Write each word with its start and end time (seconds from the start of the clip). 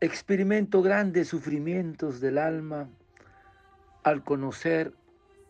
experimento 0.00 0.80
grandes 0.80 1.26
sufrimientos 1.26 2.20
del 2.20 2.38
alma 2.38 2.88
al 4.04 4.22
conocer 4.22 4.92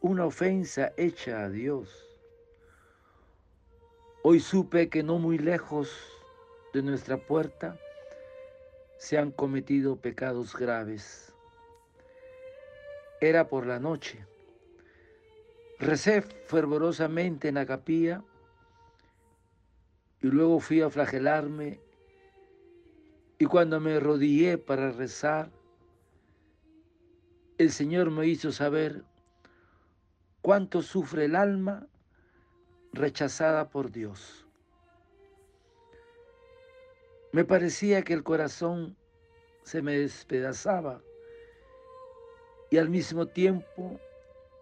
una 0.00 0.24
ofensa 0.24 0.92
hecha 0.96 1.42
a 1.42 1.50
Dios. 1.50 2.06
Hoy 4.22 4.38
supe 4.38 4.88
que 4.88 5.02
no 5.02 5.18
muy 5.18 5.38
lejos 5.38 5.90
de 6.72 6.82
nuestra 6.82 7.16
puerta 7.16 7.76
se 8.98 9.18
han 9.18 9.32
cometido 9.32 9.96
pecados 9.96 10.56
graves. 10.56 11.34
Era 13.20 13.48
por 13.48 13.66
la 13.66 13.80
noche. 13.80 14.24
Recé 15.80 16.22
fervorosamente 16.22 17.48
en 17.48 17.56
la 17.56 17.66
capilla 17.66 18.22
y 20.22 20.28
luego 20.28 20.60
fui 20.60 20.82
a 20.82 20.90
flagelarme 20.90 21.80
y 23.38 23.44
cuando 23.46 23.80
me 23.80 24.00
rodillé 24.00 24.56
para 24.58 24.90
rezar, 24.92 25.50
el 27.58 27.70
Señor 27.70 28.10
me 28.10 28.26
hizo 28.26 28.52
saber 28.52 29.04
cuánto 30.42 30.82
sufre 30.82 31.26
el 31.26 31.36
alma 31.36 31.86
rechazada 32.92 33.68
por 33.68 33.90
Dios. 33.90 34.46
Me 37.32 37.44
parecía 37.44 38.02
que 38.02 38.14
el 38.14 38.22
corazón 38.22 38.96
se 39.62 39.82
me 39.82 39.98
despedazaba 39.98 41.02
y 42.70 42.78
al 42.78 42.88
mismo 42.88 43.26
tiempo 43.26 44.00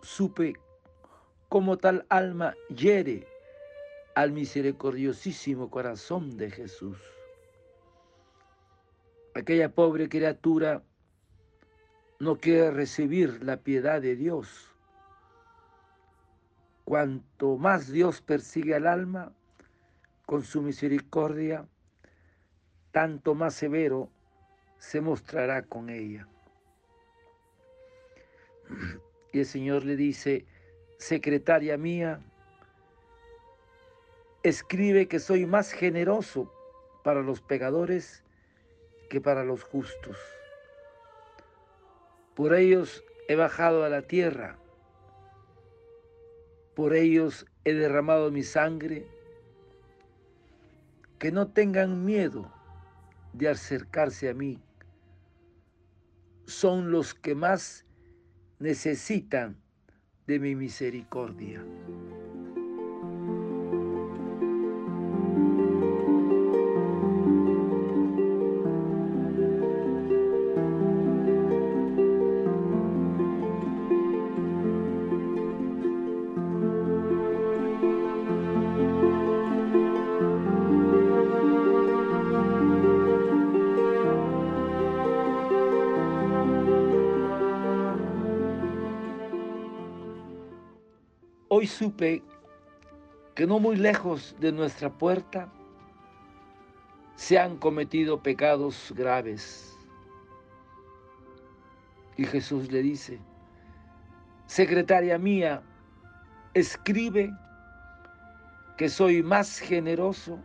supe 0.00 0.54
cómo 1.48 1.76
tal 1.76 2.06
alma 2.08 2.54
hiere 2.74 3.26
al 4.14 4.32
misericordiosísimo 4.32 5.70
corazón 5.70 6.36
de 6.36 6.50
Jesús. 6.50 6.98
Aquella 9.34 9.70
pobre 9.70 10.08
criatura 10.08 10.82
no 12.18 12.36
quiere 12.36 12.70
recibir 12.70 13.42
la 13.42 13.56
piedad 13.56 14.02
de 14.02 14.14
Dios. 14.14 14.70
Cuanto 16.84 17.56
más 17.56 17.90
Dios 17.90 18.20
persigue 18.20 18.74
al 18.74 18.86
alma 18.86 19.32
con 20.26 20.42
su 20.44 20.60
misericordia, 20.60 21.66
tanto 22.90 23.34
más 23.34 23.54
severo 23.54 24.10
se 24.78 25.00
mostrará 25.00 25.62
con 25.62 25.88
ella. 25.88 26.28
Y 29.32 29.40
el 29.40 29.46
Señor 29.46 29.84
le 29.84 29.96
dice, 29.96 30.44
secretaria 30.98 31.78
mía, 31.78 32.20
escribe 34.42 35.08
que 35.08 35.18
soy 35.18 35.46
más 35.46 35.72
generoso 35.72 36.52
para 37.02 37.22
los 37.22 37.40
pecadores 37.40 38.22
que 39.12 39.20
para 39.20 39.44
los 39.44 39.62
justos. 39.62 40.16
Por 42.34 42.54
ellos 42.54 43.04
he 43.28 43.36
bajado 43.36 43.84
a 43.84 43.90
la 43.90 44.00
tierra, 44.00 44.56
por 46.74 46.94
ellos 46.94 47.44
he 47.66 47.74
derramado 47.74 48.30
mi 48.30 48.42
sangre, 48.42 49.06
que 51.18 51.30
no 51.30 51.48
tengan 51.48 52.06
miedo 52.06 52.50
de 53.34 53.50
acercarse 53.50 54.30
a 54.30 54.34
mí. 54.34 54.58
Son 56.46 56.90
los 56.90 57.12
que 57.12 57.34
más 57.34 57.84
necesitan 58.60 59.60
de 60.26 60.38
mi 60.38 60.54
misericordia. 60.54 61.62
Hoy 91.62 91.68
supe 91.68 92.24
que 93.36 93.46
no 93.46 93.60
muy 93.60 93.76
lejos 93.76 94.34
de 94.40 94.50
nuestra 94.50 94.90
puerta 94.90 95.48
se 97.14 97.38
han 97.38 97.56
cometido 97.56 98.20
pecados 98.20 98.92
graves. 98.96 99.78
Y 102.16 102.24
Jesús 102.24 102.72
le 102.72 102.82
dice, 102.82 103.20
secretaria 104.46 105.18
mía, 105.18 105.62
escribe 106.52 107.32
que 108.76 108.88
soy 108.88 109.22
más 109.22 109.60
generoso 109.60 110.40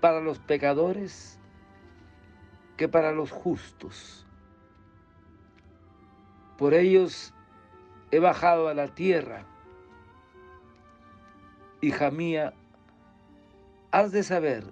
para 0.00 0.22
los 0.22 0.38
pecadores 0.38 1.38
que 2.78 2.88
para 2.88 3.12
los 3.12 3.30
justos. 3.30 4.26
Por 6.56 6.72
ellos 6.72 7.34
he 8.10 8.20
bajado 8.20 8.68
a 8.68 8.72
la 8.72 8.88
tierra 8.88 9.44
hija 11.80 12.10
mía, 12.10 12.52
has 13.92 14.12
de 14.12 14.22
saber 14.22 14.64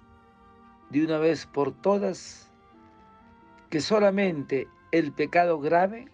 de 0.91 1.05
una 1.05 1.19
vez 1.19 1.47
por 1.47 1.73
todas 1.73 2.51
que 3.71 3.81
solamente 3.81 4.69
el 4.93 5.13
pecado 5.13 5.59
grave 5.59 6.09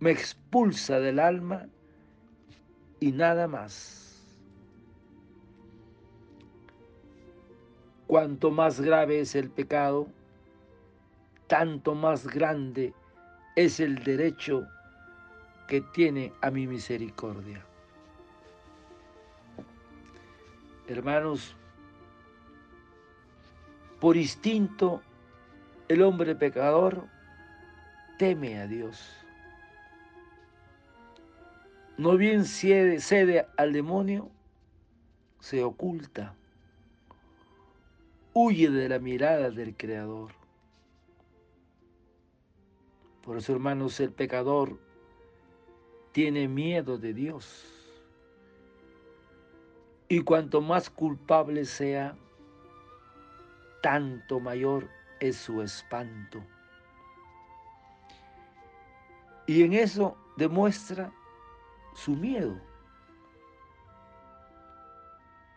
me 0.00 0.10
expulsa 0.10 1.00
del 1.00 1.18
alma 1.18 1.66
y 3.00 3.12
nada 3.12 3.48
más. 3.48 4.00
Cuanto 8.06 8.50
más 8.50 8.80
grave 8.80 9.20
es 9.20 9.34
el 9.34 9.50
pecado, 9.50 10.06
tanto 11.46 11.94
más 11.94 12.26
grande 12.26 12.92
es 13.56 13.80
el 13.80 14.02
derecho 14.04 14.66
que 15.66 15.80
tiene 15.92 16.32
a 16.42 16.50
mi 16.50 16.66
misericordia. 16.66 17.64
Hermanos, 20.92 21.56
por 23.98 24.18
instinto, 24.18 25.00
el 25.88 26.02
hombre 26.02 26.36
pecador 26.36 27.06
teme 28.18 28.58
a 28.58 28.66
Dios. 28.66 29.10
No 31.96 32.18
bien 32.18 32.44
cede, 32.44 33.00
cede 33.00 33.46
al 33.56 33.72
demonio, 33.72 34.30
se 35.40 35.64
oculta, 35.64 36.34
huye 38.34 38.68
de 38.68 38.90
la 38.90 38.98
mirada 38.98 39.50
del 39.50 39.74
Creador. 39.74 40.32
Por 43.22 43.38
eso, 43.38 43.52
hermanos, 43.54 43.98
el 44.00 44.12
pecador 44.12 44.78
tiene 46.12 46.48
miedo 46.48 46.98
de 46.98 47.14
Dios. 47.14 47.81
Y 50.12 50.20
cuanto 50.20 50.60
más 50.60 50.90
culpable 50.90 51.64
sea, 51.64 52.14
tanto 53.80 54.40
mayor 54.40 54.90
es 55.20 55.38
su 55.38 55.62
espanto. 55.62 56.44
Y 59.46 59.62
en 59.62 59.72
eso 59.72 60.14
demuestra 60.36 61.10
su 61.94 62.14
miedo. 62.14 62.60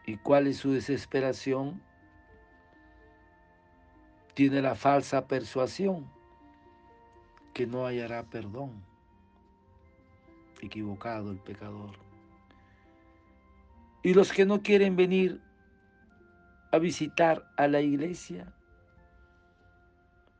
¿Y 0.06 0.16
cuál 0.20 0.48
es 0.48 0.56
su 0.56 0.72
desesperación? 0.72 1.82
Tiene 4.36 4.62
la 4.62 4.76
falsa 4.76 5.28
persuasión 5.28 6.10
que 7.54 7.68
no 7.68 7.86
hallará 7.86 8.24
perdón. 8.24 8.72
Equivocado 10.62 11.30
el 11.32 11.40
pecador. 11.40 12.06
Y 14.06 14.14
los 14.14 14.32
que 14.32 14.46
no 14.46 14.62
quieren 14.62 14.96
venir 14.96 15.42
a 16.72 16.78
visitar 16.78 17.52
a 17.58 17.68
la 17.68 17.82
iglesia 17.82 18.54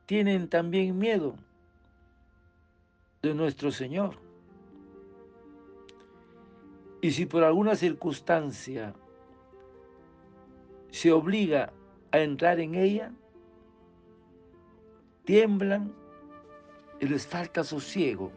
tienen 0.06 0.48
también 0.48 0.96
miedo 0.96 1.34
de 3.22 3.34
nuestro 3.34 3.72
Señor. 3.72 4.20
Y 7.00 7.10
si 7.10 7.26
por 7.26 7.42
alguna 7.42 7.74
circunstancia 7.74 8.94
se 10.92 11.10
obliga 11.10 11.72
a 12.12 12.20
entrar 12.20 12.60
en 12.60 12.76
ella, 12.76 13.12
tiemblan 15.24 15.92
y 17.00 17.08
les 17.08 17.26
falta 17.26 17.64
sosiego, 17.64 18.30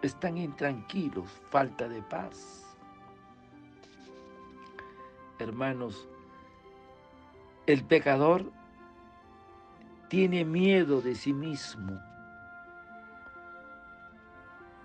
están 0.00 0.38
intranquilos, 0.38 1.28
falta 1.50 1.86
de 1.86 2.00
paz 2.00 2.71
hermanos, 5.42 6.08
el 7.66 7.84
pecador 7.84 8.50
tiene 10.08 10.44
miedo 10.44 11.00
de 11.00 11.14
sí 11.14 11.32
mismo, 11.32 12.00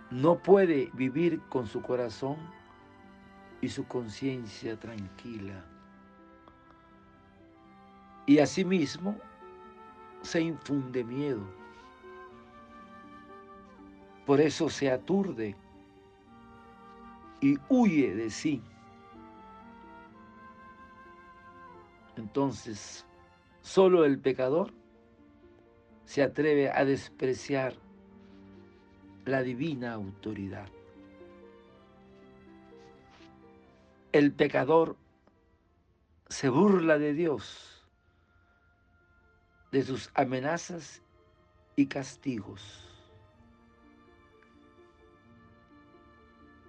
no 0.10 0.38
puede 0.38 0.90
vivir 0.94 1.42
con 1.50 1.68
su 1.68 1.82
corazón 1.82 2.38
y 3.62 3.70
su 3.70 3.86
conciencia 3.88 4.80
tranquila. 4.80 5.66
Y 8.26 8.40
asimismo 8.40 9.18
se 10.22 10.42
infunde 10.42 11.04
miedo. 11.04 11.42
Por 14.26 14.42
eso 14.42 14.70
se 14.70 14.92
aturde 14.92 15.56
y 17.42 17.58
huye 17.70 18.14
de 18.14 18.30
sí. 18.30 18.62
Entonces, 22.18 23.06
solo 23.62 24.04
el 24.04 24.20
pecador 24.20 24.74
se 26.06 26.24
atreve 26.24 26.72
a 26.72 26.84
despreciar 26.84 27.76
la 29.26 29.44
divina 29.44 29.94
autoridad. 29.94 30.68
El 34.12 34.32
pecador 34.32 34.96
se 36.28 36.50
burla 36.50 36.98
de 36.98 37.14
Dios, 37.14 37.86
de 39.72 39.84
sus 39.84 40.10
amenazas 40.16 41.04
y 41.76 41.86
castigos. 41.86 42.84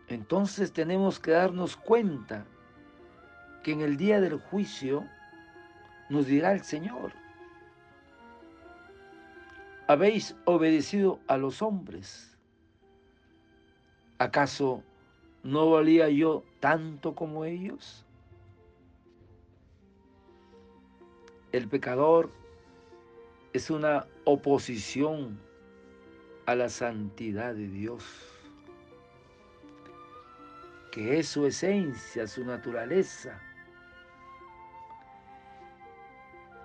Entonces 0.08 0.72
tenemos 0.72 1.18
que 1.20 1.30
darnos 1.30 1.76
cuenta 1.76 2.44
que 3.62 3.72
en 3.72 3.80
el 3.80 3.96
día 3.96 4.20
del 4.20 4.38
juicio 4.40 5.08
nos 6.08 6.26
dirá 6.26 6.52
el 6.52 6.62
Señor, 6.62 7.12
habéis 9.86 10.36
obedecido 10.44 11.18
a 11.26 11.38
los 11.38 11.62
hombres. 11.62 12.36
¿Acaso 14.18 14.82
no 15.42 15.70
valía 15.70 16.08
yo 16.10 16.44
tanto 16.60 17.14
como 17.14 17.44
ellos? 17.44 18.04
El 21.52 21.68
pecador 21.68 22.30
es 23.54 23.70
una 23.70 24.06
oposición 24.24 25.40
a 26.44 26.54
la 26.54 26.68
santidad 26.68 27.54
de 27.54 27.68
Dios, 27.68 28.04
que 30.92 31.18
es 31.18 31.28
su 31.28 31.46
esencia, 31.46 32.26
su 32.26 32.44
naturaleza. 32.44 33.40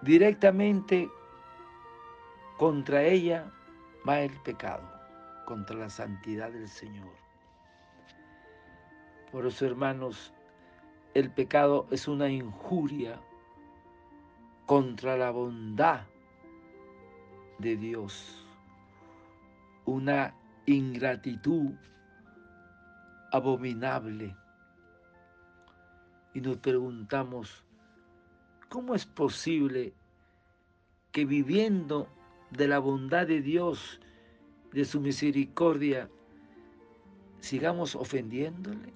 Directamente 0.04 1.10
contra 2.58 3.04
ella 3.04 3.50
va 4.06 4.20
el 4.20 4.38
pecado, 4.42 4.84
contra 5.46 5.78
la 5.78 5.90
santidad 5.90 6.52
del 6.52 6.68
Señor. 6.68 7.14
Por 9.32 9.48
eso, 9.48 9.66
hermanos, 9.66 10.34
el 11.14 11.32
pecado 11.32 11.88
es 11.90 12.10
una 12.10 12.28
injuria 12.28 13.18
contra 14.66 15.16
la 15.16 15.32
bondad 15.32 16.02
de 17.60 17.78
Dios, 17.78 18.46
una 19.86 20.36
ingratitud 20.66 21.76
abominable. 23.32 24.36
Y 26.34 26.42
nos 26.42 26.58
preguntamos, 26.58 27.64
¿cómo 28.74 28.96
es 28.96 29.06
posible 29.06 29.94
que 31.12 31.26
viviendo 31.26 32.08
de 32.50 32.68
la 32.68 32.80
bondad 32.80 33.28
de 33.28 33.40
Dios, 33.40 34.02
de 34.72 34.84
su 34.84 35.00
misericordia, 35.00 36.10
sigamos 37.40 37.94
ofendiéndole? 37.96 38.92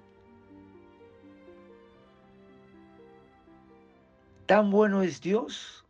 Tan 4.46 4.68
bueno 4.72 5.02
es 5.02 5.20
Dios 5.20 5.84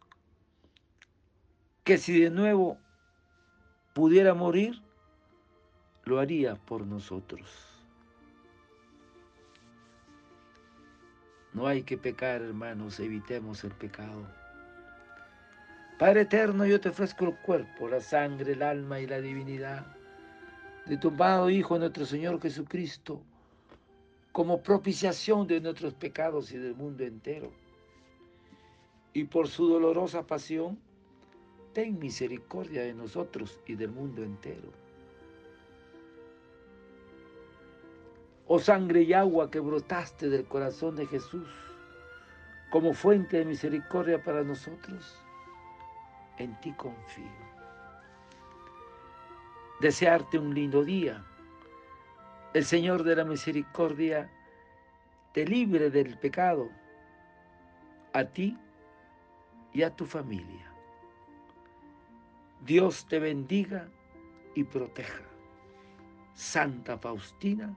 que 1.82 1.96
si 1.96 2.20
de 2.20 2.28
nuevo 2.28 2.76
pudiera 3.94 4.34
morir, 4.34 4.82
lo 6.04 6.20
haría 6.20 6.56
por 6.56 6.86
nosotros. 6.86 7.77
No 11.52 11.66
hay 11.66 11.82
que 11.82 11.96
pecar, 11.96 12.42
hermanos, 12.42 13.00
evitemos 13.00 13.64
el 13.64 13.72
pecado. 13.72 14.26
Padre 15.98 16.22
eterno, 16.22 16.64
yo 16.66 16.80
te 16.80 16.90
ofrezco 16.90 17.24
el 17.24 17.36
cuerpo, 17.36 17.88
la 17.88 18.00
sangre, 18.00 18.52
el 18.52 18.62
alma 18.62 19.00
y 19.00 19.06
la 19.06 19.20
divinidad 19.20 19.98
de 20.88 20.96
tu 20.96 21.08
amado 21.08 21.50
Hijo, 21.50 21.78
nuestro 21.78 22.06
Señor 22.06 22.40
Jesucristo, 22.40 23.20
como 24.32 24.62
propiciación 24.62 25.46
de 25.46 25.60
nuestros 25.60 25.92
pecados 25.94 26.50
y 26.52 26.58
del 26.58 26.74
mundo 26.74 27.04
entero. 27.04 27.52
Y 29.12 29.24
por 29.24 29.48
su 29.48 29.68
dolorosa 29.68 30.26
pasión, 30.26 30.78
ten 31.74 31.98
misericordia 31.98 32.82
de 32.82 32.94
nosotros 32.94 33.58
y 33.66 33.74
del 33.74 33.90
mundo 33.90 34.22
entero. 34.22 34.72
Oh 38.48 38.58
sangre 38.58 39.02
y 39.02 39.12
agua 39.12 39.50
que 39.50 39.60
brotaste 39.60 40.30
del 40.30 40.46
corazón 40.46 40.96
de 40.96 41.06
Jesús 41.06 41.46
como 42.70 42.94
fuente 42.94 43.38
de 43.38 43.44
misericordia 43.44 44.22
para 44.22 44.42
nosotros, 44.42 45.22
en 46.38 46.58
ti 46.60 46.72
confío. 46.72 47.48
Desearte 49.80 50.38
un 50.38 50.54
lindo 50.54 50.82
día. 50.82 51.24
El 52.54 52.64
Señor 52.64 53.04
de 53.04 53.16
la 53.16 53.24
misericordia 53.24 54.30
te 55.32 55.44
libre 55.46 55.90
del 55.90 56.18
pecado, 56.18 56.70
a 58.12 58.24
ti 58.24 58.56
y 59.72 59.82
a 59.82 59.94
tu 59.94 60.06
familia. 60.06 60.72
Dios 62.64 63.06
te 63.06 63.18
bendiga 63.18 63.88
y 64.54 64.64
proteja. 64.64 65.22
Santa 66.34 66.98
Faustina, 66.98 67.76